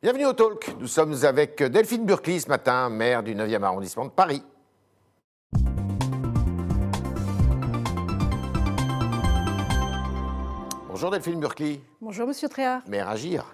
[0.00, 0.76] Bienvenue au Talk.
[0.78, 4.44] Nous sommes avec Delphine Burkly ce matin, maire du 9e arrondissement de Paris.
[10.86, 11.80] Bonjour Delphine Burkly.
[12.00, 12.82] Bonjour Monsieur Tréard.
[12.86, 13.44] Maire Agir.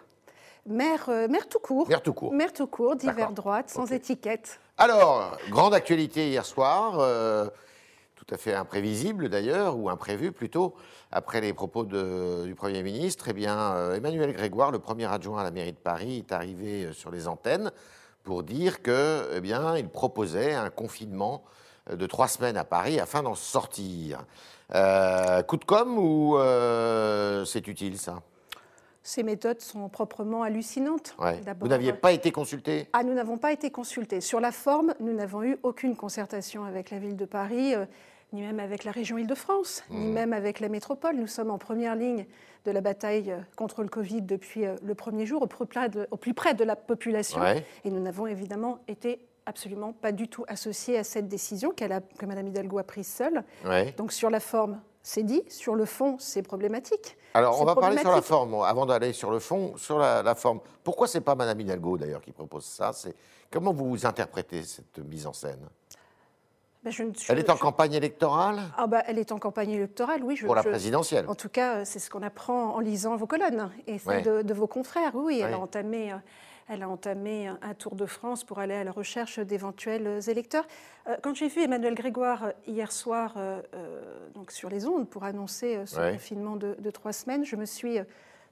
[0.66, 1.88] Maire, euh, maire tout court.
[1.88, 2.34] Maire tout court.
[2.34, 4.60] Maire tout court, divers droite, sans étiquette.
[4.76, 7.46] Alors, grande actualité hier soir, euh,
[8.26, 10.74] tout à fait imprévisible d'ailleurs, ou imprévu plutôt,
[11.10, 15.40] après les propos de- du Premier ministre, eh bien, euh, Emmanuel Grégoire, le premier adjoint
[15.40, 17.70] à la mairie de Paris, est arrivé euh, sur les antennes
[18.22, 21.44] pour dire que, eh bien, il proposait un confinement
[21.90, 24.24] euh, de trois semaines à Paris afin d'en sortir.
[24.74, 28.22] Euh, coup de com' ou euh, c'est utile ça?
[29.02, 31.14] Ces méthodes sont proprement hallucinantes.
[31.18, 31.38] Ouais.
[31.60, 34.22] Vous n'aviez pas été consulté Ah, nous n'avons pas été consultés.
[34.22, 37.74] Sur la forme, nous n'avons eu aucune concertation avec la ville de Paris,
[38.34, 40.12] ni même avec la région Île-de-France, ni Mmh.
[40.12, 41.16] même avec la métropole.
[41.16, 42.26] Nous sommes en première ligne
[42.64, 45.88] de la bataille euh, contre le Covid depuis euh, le premier jour, au plus près
[45.88, 47.40] de, au plus près de la population.
[47.40, 47.64] Ouais.
[47.84, 52.00] Et nous n'avons évidemment été absolument pas du tout associés à cette décision qu'elle a,
[52.00, 53.44] que Mme Hidalgo a prise seule.
[53.64, 53.92] Ouais.
[53.92, 55.42] Donc sur la forme, c'est dit.
[55.48, 57.16] Sur le fond, c'est problématique.
[57.34, 60.34] Alors, on va parler sur la forme, avant d'aller sur le fond, sur la, la
[60.34, 60.60] forme.
[60.82, 62.92] Pourquoi c'est pas Madame Hidalgo d'ailleurs qui propose ça?
[63.50, 65.68] Comment vous interprétez cette mise en scène?
[66.84, 68.60] Ben, je ne- Elle est en je- campagne électorale?
[68.76, 70.36] Ah bah, elle est en campagne électorale, oui.
[70.36, 71.24] Je, pour la présidentielle.
[71.28, 74.22] En tout cas, euh, c'est ce qu'on apprend en lisant vos colonnes et celles Ouais.
[74.22, 75.12] de, de vos confrères.
[75.14, 75.54] Oui, elle, Ouais.
[75.54, 76.16] a entamé, euh,
[76.68, 80.66] elle a entamé un- tour de France pour aller à la recherche d'éventuels euh, électeurs.
[81.22, 83.60] Quand j'ai vu Emmanuel Grégoire hier soir euh,
[84.34, 86.12] donc sur les ondes pour annoncer ce Ouais.
[86.12, 87.98] confinement de, de trois semaines, je me suis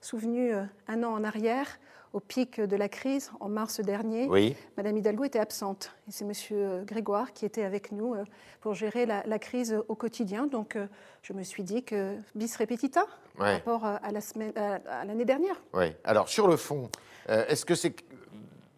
[0.01, 0.53] souvenu
[0.89, 1.67] un an en arrière,
[2.13, 4.27] au pic de la crise, en mars dernier.
[4.29, 4.55] Oui.
[4.77, 8.25] Madame Hidalgo était absente et c'est Monsieur Grégoire qui était avec nous euh,
[8.61, 10.47] pour gérer la, la crise au quotidien.
[10.47, 10.87] Donc euh,
[11.23, 15.05] je me suis dit que bis repetita par rapport à, à la semaine, à, à
[15.05, 15.63] l'année dernière.
[15.73, 15.87] Oui.
[16.05, 16.91] Alors, sur le fond,
[17.31, 17.95] euh, est-ce que c'est.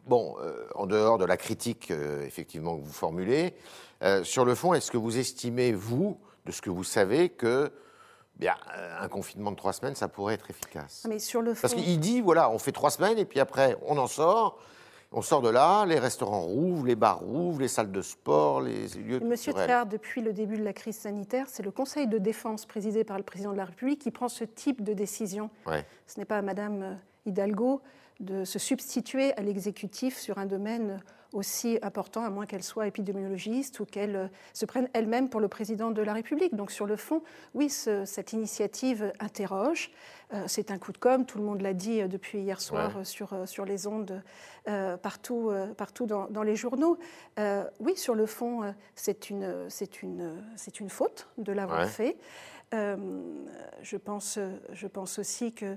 [0.07, 3.55] Bon, euh, en dehors de la critique, euh, effectivement, que vous formulez,
[4.03, 7.73] euh, sur le fond, est-ce que vous estimez, vous, de ce que vous savez, que.
[8.37, 11.07] Bien, euh, un confinement de trois semaines, ça pourrait être efficace.
[11.09, 13.77] Mais sur le fond, Parce qu'il dit, voilà, on fait trois semaines et puis après,
[13.87, 14.59] on en sort.
[15.17, 18.89] On sort de là, les restaurants rouvrent, les bars rouvrent, les salles de sport, les
[18.89, 19.67] lieux Monsieur culturels.
[19.69, 23.17] Tréard, depuis le début de la crise sanitaire, c'est le Conseil de défense présidé par
[23.17, 25.51] le président de la République qui prend ce type de décision.
[25.69, 25.87] Ouais.
[26.09, 26.95] Ce n'est pas à Madame euh,
[27.27, 27.81] Hidalgo
[28.19, 31.01] de se substituer à l'exécutif sur un domaine
[31.35, 35.49] aussi important, à moins qu'elle soit épidémiologiste ou qu'elle euh, se prenne elle-même pour le
[35.49, 36.55] président de la République.
[36.55, 37.23] Donc sur le fond,
[37.55, 39.91] oui, ce- cette initiative interroge.
[40.33, 42.97] Euh, c'est un coup de com', tout le monde l'a dit euh, depuis hier soir
[42.97, 43.05] Ouais.
[43.05, 44.23] sur, sur les ondes,
[44.69, 46.99] euh, partout, euh, partout dans, dans les journaux.
[47.81, 51.87] Oui, sur le fond, c'est une, c'est une, c'est une faute de l'avoir Ouais.
[51.89, 52.17] fait.
[53.83, 54.39] Je, pense,
[54.73, 55.77] je pense aussi que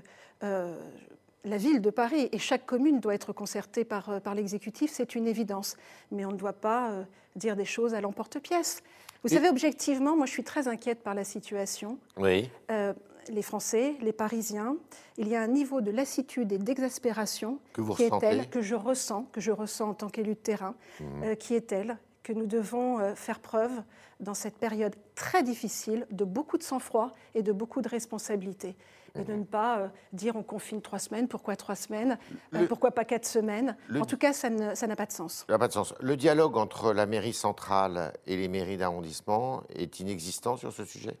[1.44, 5.14] la ville de Paris et chaque commune doit être concertée par, euh, par l'exécutif, c'est
[5.14, 5.76] une évidence.
[6.10, 7.04] Mais on ne doit pas euh,
[7.36, 8.82] dire des choses à l'emporte-pièce.
[9.22, 11.98] Vous Et- savez, objectivement, moi je suis très inquiète par la situation.
[12.16, 12.50] Oui.
[12.70, 12.92] Euh,
[13.30, 14.76] les Français, les Parisiens,
[15.18, 17.58] il y a un niveau de lassitude et d'exaspération
[17.96, 20.74] qui est tel, que je ressens, que je ressens en tant qu'élu de terrain,
[21.22, 23.72] euh, qui est tel que nous devons faire preuve
[24.20, 28.76] dans cette période très difficile de beaucoup de sang-froid et de beaucoup de responsabilité.
[29.14, 29.24] Et Mhm.
[29.24, 32.18] de ne pas euh, dire on confine trois semaines, pourquoi trois semaines,
[32.54, 33.76] euh, pourquoi pas quatre semaines.
[33.88, 35.44] le- En tout cas, ça n'a pas de sens.
[35.46, 35.94] Ça n'a pas de sens.
[36.00, 41.16] Le dialogue entre la mairie centrale et les mairies d'arrondissement est inexistant sur ce sujet?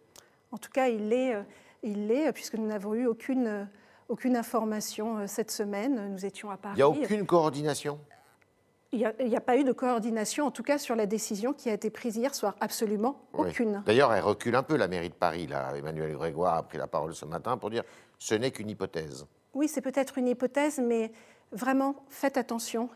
[0.52, 1.42] En tout cas, il l'est, euh,
[1.82, 3.68] il l'est, puisque nous n'avons eu aucune,
[4.08, 6.12] aucune information cette semaine.
[6.12, 6.74] Nous étions à Paris.
[6.74, 7.98] Il n'y a aucune coordination?
[8.90, 11.74] Il n'y a, pas eu de coordination, en tout cas sur la décision qui a
[11.74, 12.56] été prise hier soir.
[12.58, 13.50] Absolument Oui.
[13.50, 13.82] aucune.
[13.84, 15.46] D'ailleurs, elle recule un peu, la mairie de Paris.
[15.46, 15.76] Là.
[15.76, 17.82] Emmanuel Grégoire a pris la parole ce matin pour dire
[18.18, 19.26] ce n'est qu'une hypothèse.
[19.52, 21.12] Oui, c'est peut-être une hypothèse, mais
[21.52, 22.88] vraiment, faites attention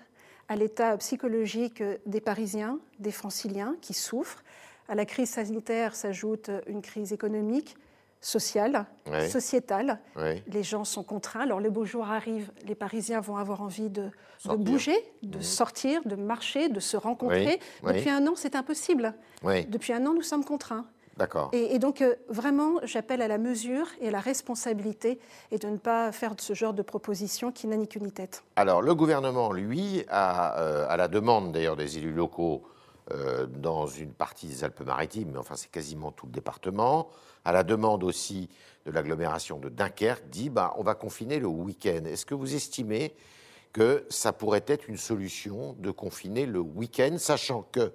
[0.48, 4.42] à l'état psychologique des Parisiens, des Franciliens qui souffrent.
[4.88, 7.76] À la crise sanitaire s'ajoute une crise économique,
[8.22, 9.28] sociale, Ouais.
[9.28, 9.98] sociétale.
[10.46, 11.40] Les gens sont contraints.
[11.40, 14.08] Alors, le beau jour arrive, les Parisiens vont avoir envie de,
[14.56, 17.58] bouger, de sortir, de marcher, de se rencontrer.
[17.82, 17.92] Oui, oui.
[17.94, 19.12] Depuis un an, c'est impossible.
[19.42, 20.86] Oui, Depuis un an, nous sommes contraints.
[21.16, 21.50] d'accord.
[21.52, 25.18] Et, et donc, euh, vraiment, j'appelle à la mesure et à la responsabilité
[25.50, 28.12] et de ne pas faire de ce genre de proposition qui n'a ni queue ni
[28.12, 28.44] tête.
[28.54, 32.62] Alors, le gouvernement, lui, a, euh, à la demande d'ailleurs des élus locaux
[33.10, 37.08] euh, dans une partie des Alpes-Maritimes, mais enfin c'est quasiment tout le département,
[37.44, 38.48] à la demande aussi
[38.86, 42.04] de l'agglomération de Dunkerque, dit bah, on va confiner le week-end.
[42.04, 43.12] Est-ce que vous estimez
[43.72, 47.92] que ça pourrait être une solution de confiner le week-end, sachant que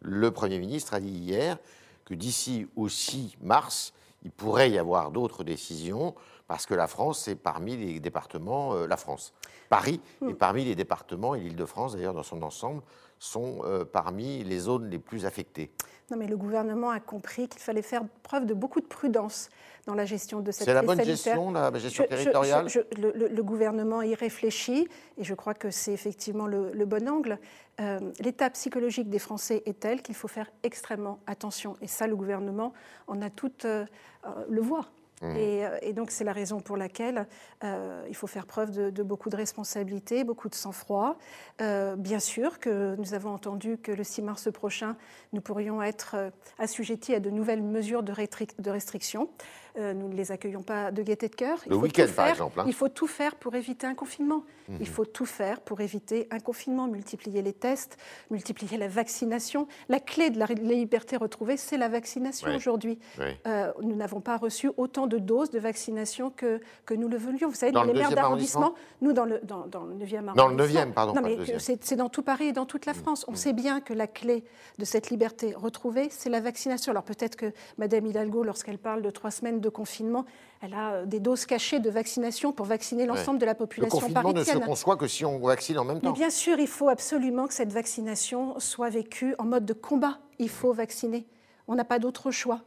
[0.00, 1.58] le Premier ministre a dit hier
[2.04, 3.92] que d'ici au 6 mars,
[4.24, 6.14] il pourrait y avoir d'autres décisions,
[6.48, 9.34] parce que la France est parmi les départements, euh, la France.
[9.68, 12.82] Paris et parmi les départements et l'Île-de-France, d'ailleurs, dans son ensemble,
[13.18, 15.70] sont euh, parmi les zones les plus affectées.
[16.10, 19.50] Non, mais le gouvernement a compris qu'il fallait faire preuve de beaucoup de prudence
[19.86, 22.80] dans la gestion de cette C'est la crise bonne gestion, la gestion Je- territoriale je-
[22.96, 24.88] je- le, gouvernement y réfléchit
[25.18, 27.38] et je crois que c'est effectivement le, le bon angle.
[27.80, 31.76] Euh, L'état psychologique des Français est tel qu'il faut faire extrêmement attention.
[31.82, 32.72] Et ça, le gouvernement
[33.06, 33.84] en a tout euh,
[34.26, 34.86] euh, le voit.
[35.22, 35.36] Mmh.
[35.36, 37.26] Et, euh, et donc, c'est la raison pour laquelle
[37.64, 41.16] euh, il faut faire preuve de, de beaucoup de responsabilité, beaucoup de sang-froid.
[41.60, 44.96] Euh, bien sûr que nous avons entendu que le 6 mars prochain,
[45.32, 46.16] nous pourrions être
[46.58, 48.12] assujettis à de nouvelles mesures de,
[48.58, 49.28] de restriction.
[49.76, 51.58] Euh, nous ne les accueillons pas de gaieté de cœur.
[51.68, 52.64] Le week-end, par exemple, hein.
[52.66, 54.42] Il faut tout faire pour éviter un confinement.
[54.80, 57.96] Il faut tout faire pour éviter un confinement, multiplier les tests,
[58.30, 59.66] multiplier la vaccination.
[59.88, 62.56] La clé de la la liberté retrouvée, c'est la vaccination Oui.
[62.56, 62.98] aujourd'hui.
[63.18, 63.36] Oui.
[63.82, 67.48] Nous n'avons pas reçu autant de doses de vaccination que, que nous le voulions.
[67.48, 70.28] Vous savez, Dans dans le les maires d'arrondissement, nous, dans le, dans, dans le 9e
[70.28, 70.34] arrondissement.
[70.34, 72.94] Dans le 9e, pardon, Non, le mais c'est dans tout Paris et dans toute la
[72.94, 73.24] France.
[73.28, 74.44] On sait bien que la clé
[74.78, 76.90] de cette liberté retrouvée, c'est la vaccination.
[76.92, 80.24] Alors peut-être que Madame Hidalgo, lorsqu'elle parle de trois semaines de confinement,
[80.60, 83.98] elle a euh, des doses cachées de vaccination pour vacciner l'ensemble de la Le population
[84.00, 84.60] confinement ne se parisienne.
[84.66, 86.12] conçoit que si on vaccine en même Mais temps.
[86.12, 90.18] bien sûr, il faut absolument que cette vaccination soit vécue en mode de combat.
[90.38, 91.26] Il faut vacciner.
[91.68, 92.60] On n'a pas d'autre choix.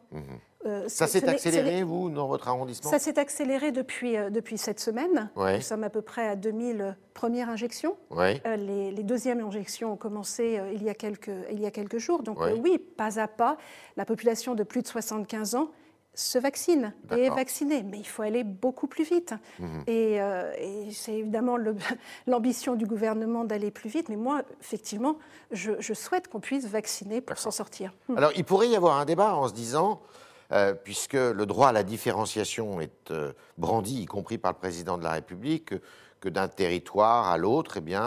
[0.65, 0.87] Euh.
[0.87, 5.29] Ça s'est accéléré, vous, dans votre arrondissement Ça s'est accéléré depuis, euh, depuis cette semaine.
[5.35, 5.55] Ouais.
[5.57, 7.97] Nous sommes à peu près à 2000 premières injections.
[8.11, 11.97] Euh, les, les deuxièmes injections ont commencé il, y a quelques, il y a quelques
[11.97, 12.23] jours.
[12.23, 12.53] Donc Ouais.
[12.53, 13.57] oui, pas à pas,
[13.97, 15.71] la population de plus de 75 ans
[16.13, 17.83] se vaccine et est vaccinée.
[17.83, 19.33] Mais il faut aller beaucoup plus vite.
[19.59, 19.83] Mhm.
[19.87, 21.57] Et, et c'est évidemment
[22.27, 24.09] l'ambition du gouvernement d'aller plus vite.
[24.09, 25.17] Mais moi, effectivement,
[25.51, 27.93] je, je souhaite qu'on puisse vacciner pour s'en sortir.
[28.15, 30.01] Alors, il pourrait y avoir un débat en se disant,
[30.51, 34.97] euh, puisque le droit à la différenciation est euh, brandi, y compris par le président
[34.97, 35.73] de la République,
[36.19, 38.03] que, d'un territoire à l'autre, eh bien,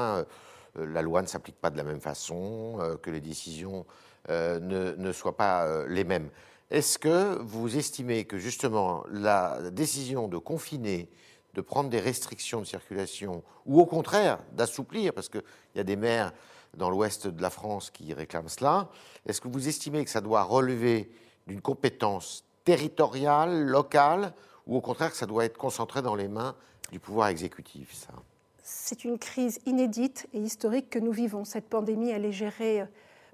[0.76, 3.87] euh, la loi ne s'applique pas de la même façon, que les décisions
[4.29, 4.58] ne,
[4.96, 6.31] ne soient pas les mêmes.
[6.70, 11.08] Est-ce que vous estimez que justement la décision de confiner,
[11.55, 15.44] de prendre des restrictions de circulation, ou au contraire d'assouplir, parce qu'il
[15.76, 16.32] y a des maires
[16.76, 18.88] dans l'ouest de la France qui réclament cela,
[19.26, 21.08] est-ce que vous estimez que ça doit relever
[21.46, 24.32] d'une compétence territoriale, locale,
[24.67, 26.55] ou au contraire ça doit être concentré dans les mains
[26.91, 28.12] du pouvoir exécutif ça
[28.62, 31.44] C'est une crise inédite et historique que nous vivons.
[31.44, 32.87] Cette pandémie, elle est gérée euh,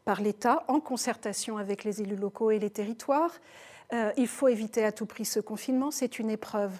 [0.05, 3.33] par l'État en concertation avec les élus locaux et les territoires.
[3.93, 5.91] Euh, il faut éviter à tout prix ce confinement.
[5.91, 6.73] C'est une épreuve.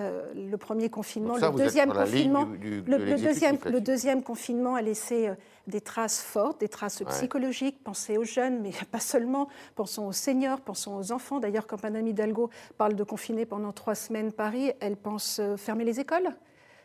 [0.00, 3.54] Euh, le premier confinement, ça, le deuxième confinement, du- du- le, de le l'exécutif deuxième,
[3.56, 3.72] là-dessus.
[3.72, 5.34] le deuxième confinement a laissé euh,
[5.66, 7.82] des traces fortes, des traces psychologiques.
[7.84, 9.48] Pensez aux jeunes, mais pas seulement.
[9.76, 11.38] Pensons aux seniors, pensons aux enfants.
[11.40, 12.48] D'ailleurs, quand Madame Hidalgo
[12.78, 16.30] parle de confiner pendant trois semaines Paris, elle pense euh, fermer les écoles.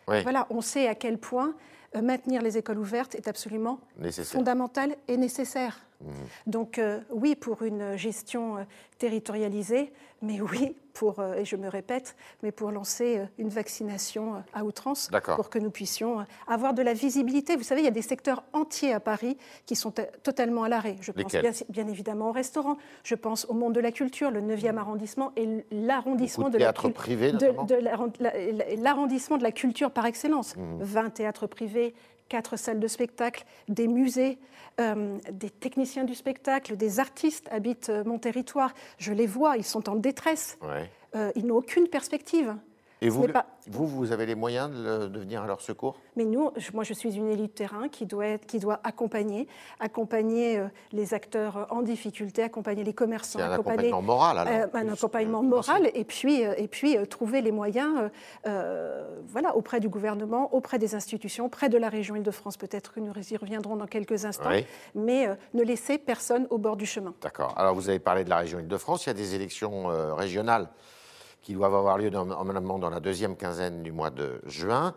[0.07, 1.55] Voilà, on sait à quel point
[1.99, 4.37] maintenir les écoles ouvertes est absolument nécessaire.
[4.37, 5.79] fondamental et nécessaire.
[6.01, 6.09] Mmh.
[6.47, 8.63] Donc euh, oui pour une gestion euh,
[8.97, 14.63] territorialisée, mais oui pour, euh, et je me répète, mais pour lancer une vaccination à
[14.63, 17.55] outrance, pour que nous puissions avoir de la visibilité.
[17.57, 19.91] Vous savez, il y a des secteurs entiers à Paris qui sont
[20.23, 20.95] totalement à l'arrêt.
[21.01, 24.41] Je pense bien, bien évidemment aux restaurants, je pense au monde de la culture, le
[24.41, 26.71] 9e arrondissement et l'arrondissement de de la
[27.37, 30.55] de- de l'arrondissement de culture par excellence.
[30.55, 30.77] Mmh.
[30.81, 31.93] 20 théâtres privés,
[32.29, 34.37] 4 salles de spectacle, des musées,
[34.79, 38.73] euh, des techniciens du spectacle, des artistes habitent euh, mon territoire.
[38.97, 40.57] Je les vois, ils sont en détresse.
[40.61, 40.89] Ouais.
[41.15, 42.55] Euh, ils n'ont aucune perspective.
[43.05, 45.95] Et vous, pas- vous, vous avez les moyens de, venir à leur secours?
[46.15, 48.79] Mais nous, je- moi, je suis une élue de terrain qui doit, être- qui doit
[48.83, 49.47] accompagner,
[49.79, 54.53] accompagner euh, les acteurs euh, en difficulté, accompagner les commerçants, un accompagner accompagnement moral, alors,
[54.53, 58.09] euh, un accompagnement moral, et puis, et puis trouver les moyens,
[58.47, 62.57] euh, voilà, auprès du gouvernement, auprès des institutions, auprès de la région Île-de-France.
[62.57, 64.65] Peut-être que nous y reviendrons dans quelques instants, Oui.
[64.95, 67.13] mais euh, ne laisser personne au bord du chemin.
[67.21, 67.53] D'accord.
[67.57, 69.05] Alors, vous avez parlé de la région Île-de-France.
[69.05, 69.85] Il y a des élections
[70.15, 70.67] régionales
[71.45, 74.95] qui doivent avoir lieu dans- normalement dans la deuxième quinzaine du mois de juin.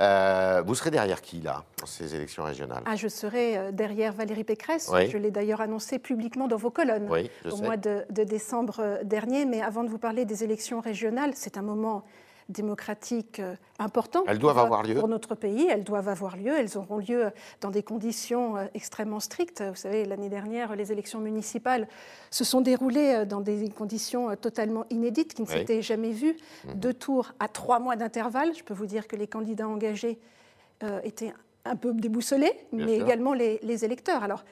[0.00, 2.82] Euh, vous serez derrière qui, là, dans ces élections régionales?
[2.84, 4.90] Ah, je serai euh, derrière Valérie Pécresse.
[4.92, 5.08] Oui.
[5.08, 7.62] Je l'ai d'ailleurs annoncé publiquement dans vos colonnes Oui, au sais.
[7.62, 9.44] mois de, de décembre euh, dernier.
[9.44, 12.02] Mais avant de vous parler des élections régionales, c'est un moment
[12.48, 14.24] démocratique euh, important.
[14.26, 14.94] Elles doivent pour- avoir lieu.
[14.94, 16.52] Pour notre pays, elles doivent avoir lieu.
[16.56, 19.62] Elles auront lieu dans des conditions euh, extrêmement strictes.
[19.62, 21.88] Vous savez, l'année dernière, les élections municipales
[22.30, 25.52] se sont déroulées euh, dans des conditions euh, totalement inédites qui ne Oui.
[25.54, 26.36] s'étaient jamais vues.
[26.66, 26.74] Mhm.
[26.74, 28.54] Deux tours à trois mois d'intervalle.
[28.54, 30.18] Je peux vous dire que les candidats engagés
[30.82, 31.32] euh, étaient
[31.64, 33.06] un peu déboussolés, Bien mais sûr.
[33.06, 34.22] également les, les électeurs.
[34.22, 34.44] Alors,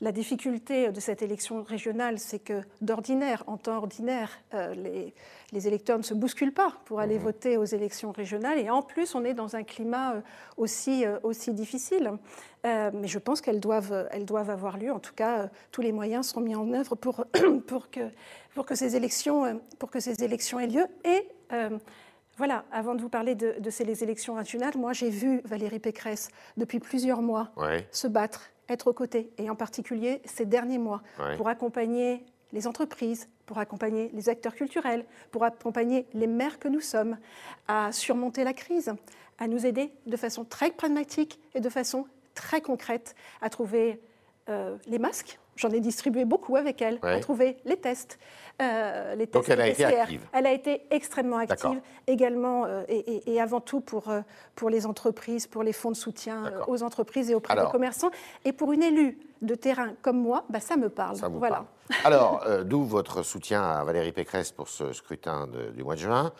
[0.00, 4.74] la difficulté de cette élection régionale, c'est que d'ordinaire, en temps ordinaire, euh,
[5.52, 7.22] les, électeurs ne se bousculent pas pour aller mmh.
[7.22, 8.58] voter aux élections régionales.
[8.58, 10.20] Et en plus, on est dans un climat euh,
[10.56, 12.12] aussi, euh, aussi difficile.
[12.64, 14.92] mais je pense qu'elles doivent, elles doivent avoir lieu.
[14.92, 17.24] En tout cas, tous les moyens sont mis en œuvre pour,
[17.66, 18.08] pour, que,
[18.54, 20.86] pour, que, ces élections, pour que ces élections aient lieu.
[21.04, 21.26] Et
[22.36, 26.78] voilà, avant de vous parler de, ces élections régionales, moi j'ai vu Valérie Pécresse depuis
[26.78, 27.50] plusieurs mois
[27.90, 31.02] se battre être aux côtés, et en particulier ces derniers mois,
[31.36, 36.80] pour accompagner les entreprises, pour accompagner les acteurs culturels, pour accompagner les maires que nous
[36.80, 37.18] sommes
[37.66, 38.92] à surmonter la crise,
[39.38, 44.00] à nous aider de façon très pragmatique et de façon très concrète à trouver
[44.48, 45.38] euh, les masques.
[45.58, 48.20] J'en ai distribué beaucoup avec elle, à trouver les tests,
[48.62, 50.20] euh, les Donc elle a été active.
[50.32, 54.20] Elle a été extrêmement active également euh, et, avant tout pour, euh,
[54.54, 58.10] pour les entreprises, pour les fonds de soutien aux entreprises et auprès des commerçants.
[58.44, 61.16] Et pour une élue de terrain comme moi, bah, ça me parle.
[61.34, 61.64] voilà.
[62.04, 66.32] Alors, d'où votre soutien à Valérie Pécresse pour ce scrutin du mois de juin.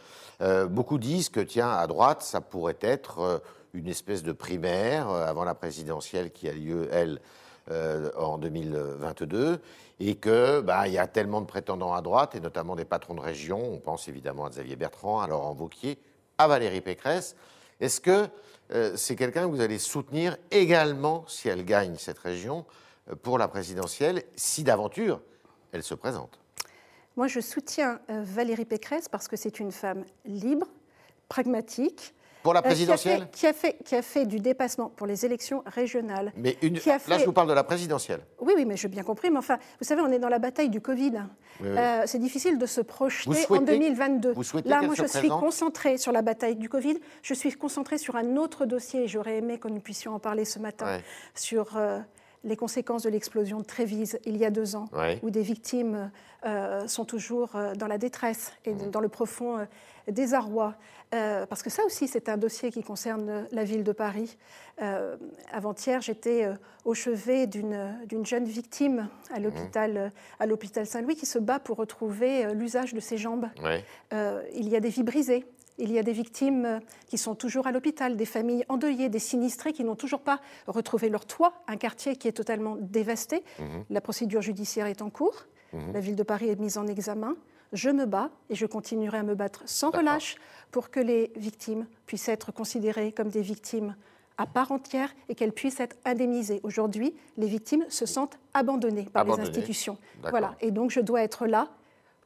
[0.69, 3.43] beaucoup disent que, tiens, à droite, ça pourrait être
[3.75, 7.21] une espèce de primaire avant la présidentielle qui a lieu, elle,
[7.71, 9.61] en 2022
[10.01, 13.15] et que bah, il y a tellement de prétendants à droite, et notamment des patrons
[13.15, 15.99] de région, on pense évidemment à Xavier Bertrand, à Laurent Wauquiez,
[16.39, 17.37] à Valérie Pécresse.
[17.81, 18.29] Est-ce que
[18.73, 22.65] euh, c'est quelqu'un que vous allez soutenir également si elle gagne cette région
[23.11, 25.21] euh, pour la présidentielle, si d'aventure
[25.73, 26.39] elle se présente?
[27.17, 30.67] Moi, je soutiens euh, Valérie Pécresse parce que c'est une femme libre,
[31.29, 35.25] pragmatique, pour la euh, présidentielle qui, a fait, qui, a fait, du dépassement pour les
[35.25, 36.33] élections régionales.
[36.37, 38.21] Mais une, là, je vous parle de la présidentielle.
[38.40, 39.30] Oui, oui, mais j'ai bien compris.
[39.30, 41.23] Mais enfin, vous savez, on est dans la bataille du Covid.
[41.64, 44.33] Euh, c'est difficile de se projeter en 2022.
[44.33, 46.99] Vous souhaitez là, moi, je suis concentrée sur la bataille du Covid.
[47.23, 49.09] Je suis concentrée sur un autre dossier.
[49.09, 51.00] J'aurais aimé que nous puissions en parler ce matin.
[51.35, 51.76] Sur.
[51.76, 52.00] Euh,
[52.45, 54.87] les conséquences de l'explosion de Trévise il y a deux ans,
[55.23, 56.11] où des victimes
[56.87, 58.90] sont toujours dans la détresse et mmh.
[58.90, 59.66] dans le profond
[60.11, 60.75] désarroi.
[61.14, 64.37] Euh, parce que ça aussi, c'est un dossier qui concerne la ville de Paris.
[64.83, 65.16] Euh,
[65.50, 66.54] avant-hier, j'étais euh,
[66.85, 70.85] au chevet d'une jeune victime à l'hôpital mmh.
[70.85, 73.49] Saint-Louis qui se bat pour retrouver l'usage de ses jambes.
[74.54, 75.47] il y a des vies brisées.
[75.79, 79.73] Il y a des victimes qui sont toujours à l'hôpital, des familles endeuillées, des sinistrés
[79.73, 83.45] qui n'ont toujours pas retrouvé leur toit, un quartier qui est totalement dévasté.
[83.59, 83.65] Mmh.
[83.91, 85.47] La procédure judiciaire est en cours.
[85.73, 85.93] Mmh.
[85.93, 87.37] La ville de Paris est mise en examen
[87.73, 90.37] je me bats et je continuerai à me battre sans relâche
[90.71, 93.95] pour que les victimes puissent être considérées comme des victimes
[94.39, 96.61] à part entière et qu'elles puissent être indemnisées.
[96.63, 99.99] Aujourd'hui, les victimes se sentent abandonnées par les institutions.
[100.23, 100.55] Voilà.
[100.61, 101.69] Et donc, je dois être là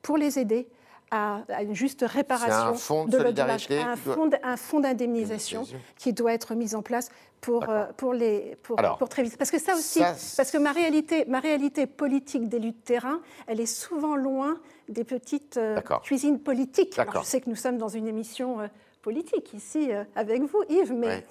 [0.02, 0.68] pour les aider
[1.12, 5.64] à, une juste réparation un fonds de, solidarité, un, fonds, un fonds d'indemnisation
[5.98, 7.10] qui doit être mis en place
[7.42, 9.36] pour, euh, pour, les, pour, pour Trévis.
[9.36, 13.60] Parce que ça aussi, parce que ma réalité, ma réalité politique d'élu de terrain, elle
[13.60, 16.98] est souvent loin des petites euh, cuisines politiques.
[16.98, 18.68] je sais que nous sommes dans une émission euh,
[19.02, 21.24] politique ici avec vous, Yves, mais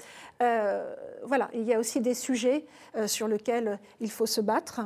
[1.23, 2.65] voilà, il y a aussi des sujets
[3.07, 4.81] sur lesquels il faut se battre.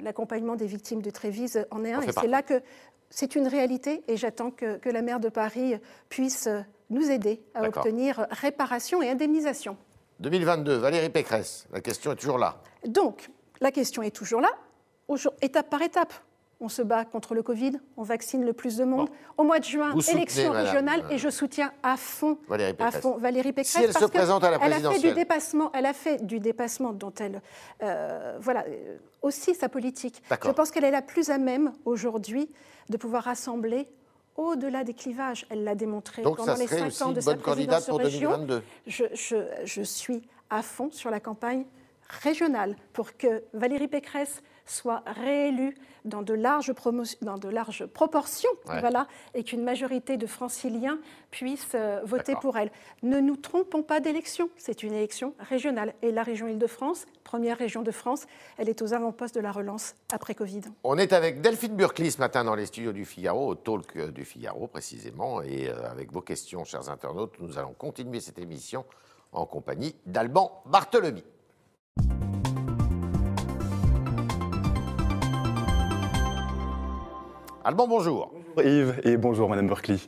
[0.00, 2.00] L'accompagnement des victimes de Trévise en est un.
[2.00, 2.62] Et c'est là que
[3.10, 5.74] c'est une réalité et j'attends que, que, la maire de Paris
[6.08, 6.48] puisse
[6.88, 9.76] nous aider à obtenir réparation et indemnisation.
[10.20, 12.62] 2022, Valérie Pécresse, la question est toujours là.
[12.86, 14.50] Donc, la question est toujours là,
[15.42, 16.14] étape par étape
[16.60, 19.08] on se bat contre le Covid, on vaccine le plus de monde.
[19.38, 22.94] Au mois de juin, élection régionale, et je soutiens à fond Valérie Pécresse.
[22.94, 25.70] À fond Valérie Pécresse si elle se présente à la elle a fait du dépassement,
[25.72, 27.40] elle a fait du dépassement dont elle,
[27.82, 30.22] euh, voilà, euh, aussi sa politique.
[30.44, 32.50] Je pense qu'elle est la plus à même aujourd'hui
[32.90, 33.88] de pouvoir rassembler
[34.36, 35.46] au-delà des clivages.
[35.50, 38.30] Elle l'a démontré pendant les cinq ans de sa présidence pour région.
[38.32, 38.62] 2022.
[38.86, 41.64] Je, je, je suis à fond sur la campagne
[42.22, 45.74] régionale pour que Valérie Pécresse soit réélue
[46.04, 46.72] dans de larges,
[47.22, 50.98] dans de larges proportions voilà, et qu'une majorité de franciliens
[51.30, 52.70] puissent euh, voter pour elle.
[53.02, 55.94] Ne nous trompons pas d'élection, c'est une élection régionale.
[56.02, 59.94] Et la région Île-de-France, première région de France, elle est aux avant-postes de la relance
[60.12, 60.62] après Covid.
[60.84, 64.10] On est avec Delphine Burkli ce matin dans les studios du Figaro, au talk euh,
[64.10, 68.84] du Figaro précisément, et euh, avec vos questions, chers internautes, nous allons continuer cette émission
[69.32, 71.24] en compagnie d'Alban Barthelemy.
[77.62, 78.32] Alban, bonjour.
[78.56, 79.98] Bonjour Yves et bonjour Madame Berkeley.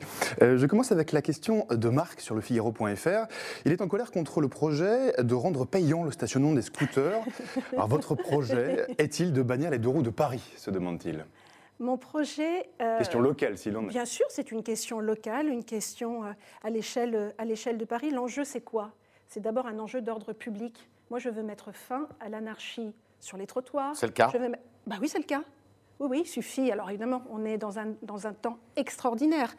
[0.40, 3.26] Euh, je commence avec la question de Marc sur le Figaro.fr.
[3.66, 7.22] Il est en colère contre le projet de rendre payant le stationnement des scooters.
[7.74, 11.26] Alors votre projet est-il de bannir les deux roues de Paris se demande-t-il?
[11.78, 12.70] Mon projet.
[12.80, 13.88] Euh, question locale, s'il en est.
[13.88, 16.32] Bien sûr, c'est une question locale, une question euh,
[16.62, 18.10] à l'échelle de Paris.
[18.12, 18.92] L'enjeu, c'est quoi?
[19.28, 20.88] C'est d'abord un enjeu d'ordre public.
[21.10, 23.94] Moi, je veux mettre fin à l'anarchie sur les trottoirs.
[23.94, 24.38] C'est le cas Je
[24.86, 25.42] Bah oui, c'est le cas.
[26.00, 26.70] Oui, oui, il suffit.
[26.72, 29.54] Alors évidemment, on est dans un, dans un temps extraordinaire.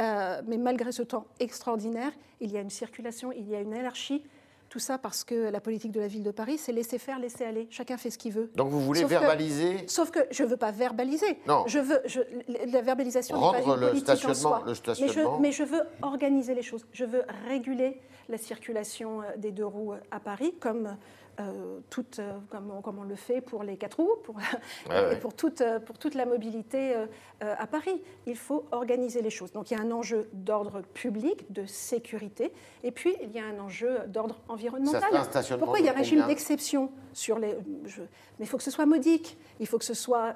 [0.00, 3.74] Euh, mais malgré ce temps extraordinaire, il y a une circulation, il y a une
[3.74, 4.22] anarchie.
[4.68, 7.42] Tout ça parce que la politique de la ville de Paris, c'est laisser faire, laisser
[7.46, 7.66] aller.
[7.70, 8.50] Chacun fait ce qu'il veut.
[8.54, 9.88] Donc vous voulez Sauf que- verbaliser?
[9.88, 11.38] Sauf que je ne veux pas verbaliser.
[11.48, 11.64] Non.
[11.66, 12.20] Je veux, je-
[12.70, 14.62] la verbalisation n'est Rendre pas une le politique en stationnement- soi.
[14.66, 16.86] le Mais stationnement- je, mais je veux organiser les choses.
[16.92, 20.98] Je veux réguler la circulation euh, des deux roues euh, à Paris, comme,
[21.40, 24.90] euh, toute, euh, comme, on, comme on le fait pour les quatre roues, pour, et
[24.90, 25.16] ouais.
[25.20, 27.06] pour, toute, euh, pour toute la mobilité euh,
[27.40, 28.02] à Paris.
[28.26, 29.52] Il faut organiser les choses.
[29.52, 32.52] Donc il y a un enjeu d'ordre public, de sécurité,
[32.82, 35.00] et puis il y a un enjeu d'ordre environnemental.
[35.58, 37.56] Pourquoi il y a un régime d'exception sur les.
[37.86, 39.38] je- mais il faut que ce soit modique.
[39.60, 40.34] Il faut que ce soit.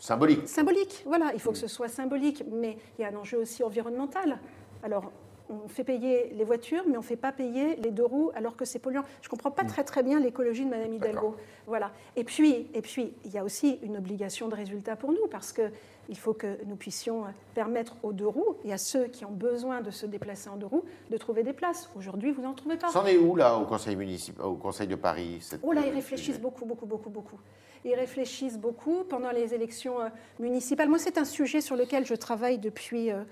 [0.00, 3.38] symbolique Symbolique, voilà, il faut que ce soit symbolique, mais il y a un enjeu
[3.38, 4.38] aussi environnemental.
[4.82, 5.12] Alors,
[5.50, 8.56] on fait payer les voitures, mais on ne fait pas payer les deux roues alors
[8.56, 9.02] que c'est polluant.
[9.20, 11.36] Je ne comprends pas très très bien l'écologie de Madame Hidalgo.
[11.66, 11.90] Voilà.
[12.16, 15.52] Et puis, et puis, il y a aussi une obligation de résultat pour nous, parce
[15.52, 19.80] qu'il faut que nous puissions permettre aux deux roues et à ceux qui ont besoin
[19.80, 21.90] de se déplacer en deux roues de trouver des places.
[21.96, 22.88] Aujourd'hui, vous n'en trouvez pas.
[22.88, 25.90] C'en est où là au Conseil municipal, au Conseil de Paris cette- Oh là, ils
[25.92, 27.38] euh, réfléchissent beaucoup, beaucoup, beaucoup, beaucoup.
[27.84, 30.08] Ils réfléchissent beaucoup pendant les élections euh,
[30.38, 30.88] municipales.
[30.88, 33.22] Moi, c'est un sujet sur lequel je travaille depuis, euh,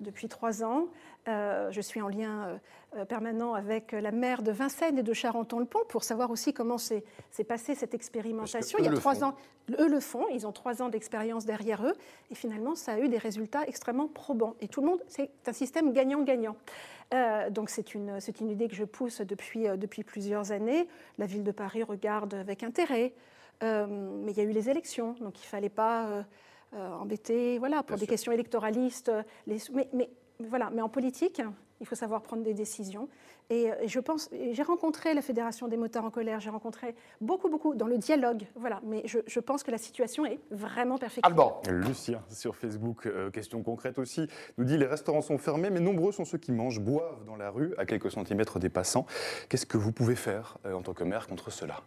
[0.00, 0.86] depuis trois ans.
[1.28, 2.56] Euh, je suis en lien euh,
[2.96, 7.04] euh, permanent avec la maire de Vincennes et de Charenton-le-Pont pour savoir aussi comment s'est
[7.46, 8.78] passée cette expérimentation.
[8.78, 9.26] Il y a trois font.
[9.26, 9.34] ans,
[9.78, 11.94] eux le font, ils ont trois ans d'expérience derrière eux,
[12.30, 14.54] et finalement, ça a eu des résultats extrêmement probants.
[14.60, 16.56] Et tout le monde, c'est un système gagnant-gagnant.
[17.12, 20.88] Euh, donc c'est une, idée que je pousse depuis, depuis plusieurs années.
[21.18, 23.12] La ville de Paris regarde avec intérêt,
[23.62, 26.24] mais il y a eu les élections, donc il ne fallait pas
[26.72, 28.10] euh, embêter, voilà, pour Bien des sûr.
[28.10, 29.10] questions électoralistes.
[29.48, 30.08] Les, mais, mais,
[30.48, 31.42] voilà, mais en politique,
[31.80, 33.08] il faut savoir prendre des décisions.
[33.48, 37.48] Et, euh, je pense, j'ai rencontré la Fédération des motards en colère, j'ai rencontré beaucoup,
[37.48, 38.80] beaucoup dans le dialogue, voilà.
[38.84, 41.26] Mais je, je pense que la situation est vraiment perfectible.
[41.26, 45.80] Alban Lucien, sur Facebook, euh, question concrète aussi, nous dit les restaurants sont fermés, mais
[45.80, 49.06] nombreux sont ceux qui mangent, boivent dans la rue, à quelques centimètres des passants.
[49.48, 51.82] Qu'est-ce que vous pouvez faire euh, en tant que maire contre cela?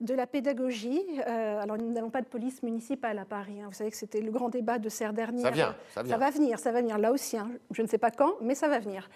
[0.00, 1.02] De la pédagogie.
[1.26, 3.60] euh, alors, nous n'avons pas de police municipale à Paris.
[3.60, 3.66] hein.
[3.66, 5.42] Vous savez que c'était le grand débat de serre dernière.
[5.42, 6.16] Ça vient, ça vient.
[6.16, 6.98] va venir, ça va venir.
[6.98, 7.50] Là aussi, hein.
[7.72, 9.08] je ne sais pas quand, mais ça va venir.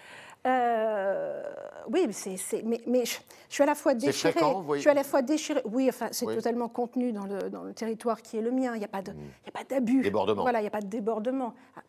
[0.45, 1.41] Euh,
[1.89, 3.17] oui, mais, c'est, mais, mais je,
[3.47, 4.33] je suis à la fois déchirée.
[4.33, 5.61] fréquent, vous voyez je suis à la fois déchirée.
[5.71, 6.35] Oui, enfin, c'est Oui.
[6.35, 8.73] totalement contenu dans le, dans le territoire qui est le mien.
[8.75, 10.01] Il n'y a pas de, il y a pas d'abus.
[10.01, 10.41] Débordement.
[10.41, 11.53] Voilà, il n'y a pas de débordement.
[11.77, 11.81] Ah,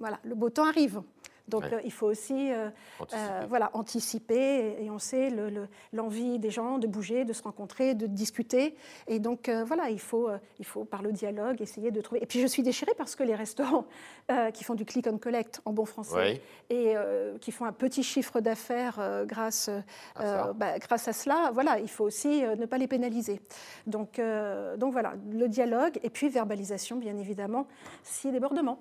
[0.00, 1.02] Voilà, le beau temps arrive.
[1.48, 1.74] Donc, Ouais.
[1.74, 3.22] euh, il faut aussi euh, Anticiper.
[3.30, 4.76] euh, voilà, anticiper.
[4.80, 8.06] Et, et on sait le- le- l'envie des gens de bouger, de se rencontrer, de
[8.06, 8.74] discuter.
[9.08, 10.28] Et donc, voilà, il faut,
[10.58, 12.22] il faut, par le dialogue, essayer de trouver.
[12.22, 13.84] Et puis, je suis déchirée parce que les restaurants
[14.54, 16.94] qui font du click and collect en bon français et
[17.40, 19.68] qui font un petit chiffre d'affaires grâce,
[20.16, 23.40] À bah, grâce à cela, voilà, il faut aussi ne pas les pénaliser.
[23.86, 27.66] Donc, euh, donc voilà, le dialogue et puis verbalisation, bien évidemment,
[28.02, 28.78] si débordement.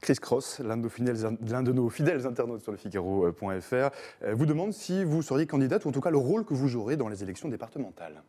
[0.00, 5.22] Chris Cross, l'un de, nos fidèles- internautes sur le Figaro.fr, euh, vous demande si vous
[5.22, 8.22] seriez candidate, ou en tout cas le rôle que vous jouerez dans les élections départementales.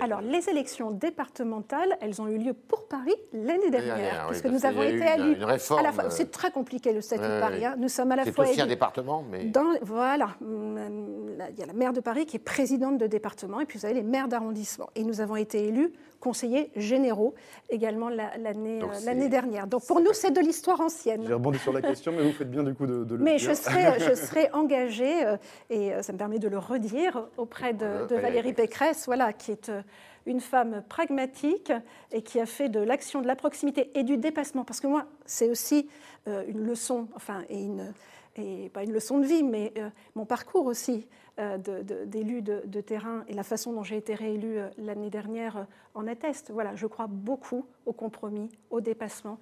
[0.00, 4.44] Alors, les élections départementales, elles ont eu lieu pour Paris l'année dernière, dernière, oui, puisque
[4.50, 5.36] parce nous avons été élus.
[5.42, 7.58] euh, C'est très compliqué le statut ouais, de Paris.
[7.60, 7.64] ouais.
[7.66, 7.74] hein.
[7.78, 11.62] Nous sommes à la C'est fois aussi un département, mais Dans, voilà, là, il y
[11.62, 14.02] a la maire de Paris qui est présidente de département, et puis vous avez les
[14.02, 14.90] maires d'arrondissement.
[14.96, 17.34] Et nous avons été élus conseillers généraux
[17.70, 19.68] également l'année euh, c'est- l'année dernière.
[19.68, 21.32] Donc pour nous, c'est de l'histoire J'ai ancienne.
[21.32, 23.50] rebondi sur la question, mais vous faites bien du coup de, de le Mais dire.
[23.50, 25.36] je serai, je serai engagée, euh,
[25.70, 29.32] et euh, ça me permet de le redire, auprès de, de Valérie Valérie Pécresse, voilà,
[29.32, 29.82] qui est euh,
[30.26, 31.72] une femme pragmatique
[32.12, 34.64] et qui a fait de l'action, de la proximité et du dépassement.
[34.64, 35.88] Parce que moi, c'est aussi
[36.26, 37.92] euh, une leçon, enfin, et, une,
[38.36, 41.06] et pas une leçon de vie, mais euh, mon parcours aussi
[41.38, 46.08] de- de- d'élu de, terrain et la façon dont j'ai été réélue l'année dernière en
[46.08, 46.50] atteste.
[46.50, 49.38] Voilà, je crois beaucoup au compromis, au dépassement.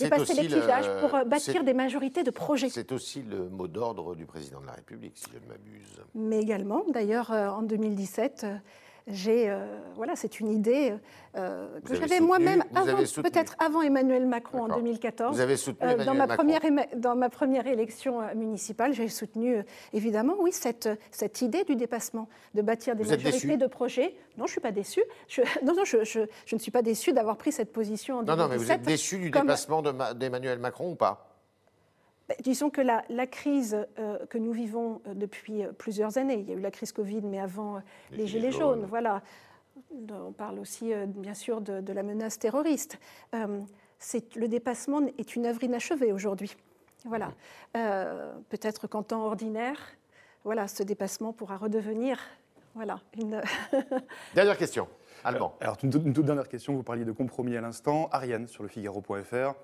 [0.00, 2.70] Dépasser les le- clivages pour bâtir des majorités de projets.
[2.70, 6.00] c'est aussi le mot d'ordre du président de la République, si je ne m'abuse.
[6.14, 8.56] mais également, d'ailleurs, en 2017, euh,
[9.06, 9.64] j'ai, euh,
[9.94, 10.92] voilà, c'est une idée
[11.36, 14.82] euh, que j'avais moi-même, avant, peut-être avant Emmanuel Macron en D'accord.
[14.82, 15.34] 2014.
[15.36, 16.36] Vous avez soutenu Euh, Emmanuel dans, ma Macron.
[16.44, 22.28] première, dans ma première élection municipale, j'ai soutenu évidemment, oui, cette, cette idée du dépassement,
[22.54, 24.16] de bâtir des Vous majorités déçu de projets.
[24.38, 25.04] Non, je ne suis pas déçue.
[25.28, 28.22] Je, non, non, je, je- je ne suis pas déçue d'avoir pris cette position en
[28.24, 28.86] Non, non, mais vous êtes 2017.
[28.86, 31.35] déçu du comme- dépassement de Ma- d'Emmanuel Macron ou pas?
[32.42, 36.48] Disons que la, la crise euh, que nous vivons euh, depuis euh, plusieurs années, il
[36.48, 38.86] y a eu la crise Covid, mais avant euh, Les les, gilets gilets jaunes, jaunes.
[38.88, 39.22] voilà.
[40.10, 42.98] On parle aussi, euh, bien sûr, de, de la menace terroriste.
[43.34, 43.60] Euh,
[44.36, 46.56] le dépassement est une œuvre inachevée aujourd'hui.
[47.04, 47.30] Voilà.
[47.76, 49.78] Euh, Peut-être qu'en temps ordinaire,
[50.44, 52.18] voilà, ce dépassement pourra redevenir
[52.74, 53.00] Voilà.
[53.16, 53.40] Une...
[54.34, 54.88] Dernière question.
[55.24, 55.54] Allemand.
[55.60, 56.74] Alors, une toute, dernière question.
[56.74, 58.08] Vous parliez de compromis à l'instant.
[58.12, 59.54] Ariane, sur le Figaro.fr.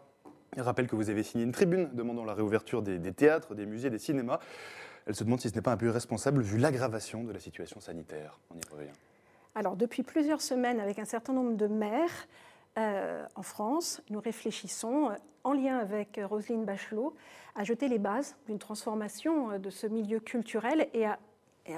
[0.54, 3.88] Elle rappelle que vous avez signé une tribune demandant la réouverture des, théâtres, des musées,
[3.88, 4.38] des cinémas.
[5.06, 7.80] Elle se demande si ce n'est pas un peu irresponsable vu l'aggravation de la situation
[7.80, 8.38] sanitaire.
[8.50, 8.92] On y revient.
[9.54, 12.28] Alors, depuis plusieurs semaines, avec un certain nombre de maires
[12.78, 17.14] euh, en France, nous réfléchissons, euh, en lien avec Roselyne Bachelot,
[17.54, 21.18] à jeter les bases d'une transformation euh, de ce milieu culturel et à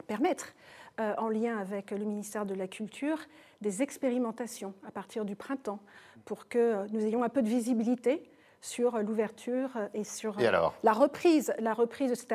[0.06, 0.54] permettre,
[0.98, 3.18] en lien avec le ministère de la Culture,
[3.60, 5.80] des expérimentations à partir du printemps
[6.24, 8.30] pour que nous ayons un peu de visibilité
[8.64, 12.32] sur l'ouverture et sur la reprise, la reprise de cette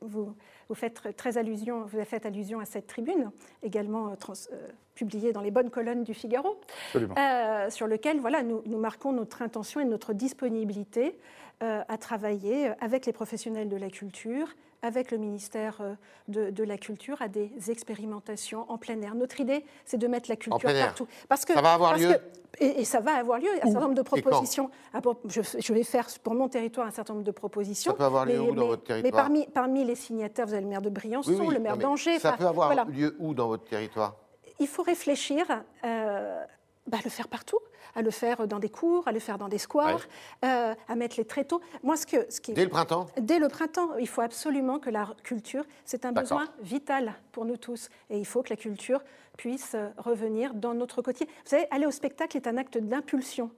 [0.00, 0.34] vous,
[0.68, 3.30] vous, faites très allusion, vous avez fait allusion à cette tribune,
[3.62, 6.60] également euh, euh, publiée dans les bonnes colonnes du Figaro,
[6.96, 11.16] euh, sur lequel voilà, nous, nous, marquons notre intention et notre disponibilité
[11.60, 15.80] à travailler avec les professionnels de la culture, avec le ministère
[16.28, 19.14] de, la Culture, à des expérimentations en plein air.
[19.14, 21.08] Notre idée, c'est de mettre la culture partout.
[21.28, 22.16] Parce que, ça va avoir lieu
[22.60, 23.48] et, ça va avoir lieu.
[23.62, 24.70] Un certain nombre de propositions.
[24.92, 27.92] Ah, je, vais faire pour mon territoire un certain nombre de propositions.
[27.92, 30.62] Ça peut avoir lieu où dans votre territoire Mais parmi, parmi, les signataires, vous avez
[30.62, 32.18] le maire de Briançon, le maire d'Angers.
[32.18, 34.16] Ça peut avoir lieu où dans votre territoire?
[34.60, 35.44] Il faut réfléchir.
[35.84, 36.44] Euh,
[36.88, 37.58] bah, le faire partout,
[37.94, 40.06] à le faire dans des cours, à le faire dans des squares,
[40.44, 41.60] euh, à mettre les tréteaux.
[41.82, 44.90] Moi, ce que, ce qui, dès le printemps Dès le printemps, il faut absolument que
[44.90, 47.88] la culture, c'est un besoin vital pour nous tous.
[48.10, 49.02] Et il faut que la culture
[49.36, 51.32] puisse euh, revenir dans notre quotidien.
[51.44, 53.50] Vous savez, aller au spectacle est un acte d'impulsion.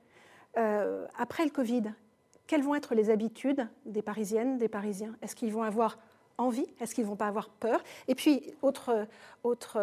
[0.57, 1.85] Euh, après le Covid,
[2.47, 5.15] quelles vont être les habitudes des Parisiennes, des Parisiens?
[5.23, 5.99] Est-ce qu'ils vont avoir
[6.41, 6.67] envie?
[6.81, 7.83] Est-ce qu'ils ne vont pas avoir peur?
[8.09, 9.07] Et puis, autre,
[9.45, 9.79] autre,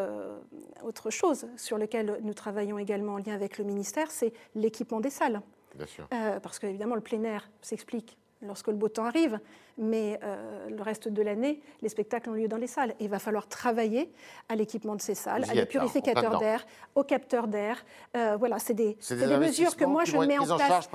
[0.83, 5.09] autre chose sur laquelle nous travaillons également en lien avec le ministère, c'est l'équipement des
[5.09, 5.41] salles.
[5.75, 6.07] Bien sûr.
[6.13, 9.39] Euh, parce qu'évidemment, le plein air s'explique lorsque le beau temps arrive,
[9.77, 12.91] mais euh, le reste de l'année, les spectacles ont lieu dans les salles.
[12.99, 14.11] Et il va falloir travailler
[14.49, 17.83] à l'équipement de ces salles, à des purificateurs d'air, aux capteurs d'air.
[18.15, 20.89] Euh, voilà, c'est des, des, mesures que moi je mets en place.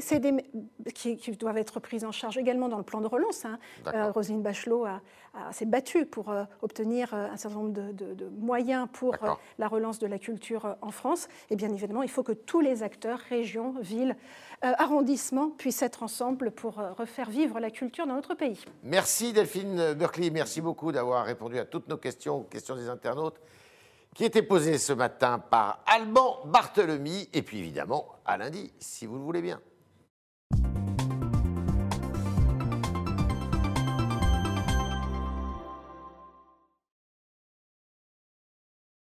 [0.00, 0.34] C'est des
[0.94, 3.44] qui, qui, doivent être prises en charge également dans le plan de relance.
[3.44, 3.58] Hein.
[3.86, 4.86] Euh, Roselyne Bachelot
[5.50, 9.16] s'est battue pour obtenir un certain nombre de, moyens pour
[9.58, 11.28] la relance de la culture en France.
[11.50, 14.16] Et bien évidemment, il faut que tous les acteurs, régions, villes,
[14.62, 18.23] arrondissements, puissent être ensemble pour refaire vivre la culture dans notre
[18.82, 23.40] Merci Delphine Berkeley, merci beaucoup d'avoir répondu à toutes nos questions, aux questions des internautes
[24.14, 29.16] qui étaient posées ce matin par Alban Barthelemy, et puis évidemment à lundi, si vous
[29.16, 29.60] le voulez bien.